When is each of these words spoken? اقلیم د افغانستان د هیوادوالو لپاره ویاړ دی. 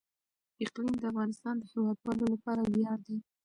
اقلیم 0.63 0.95
د 0.99 1.03
افغانستان 1.11 1.55
د 1.57 1.63
هیوادوالو 1.71 2.23
لپاره 2.33 2.61
ویاړ 2.73 2.99
دی. 3.07 3.17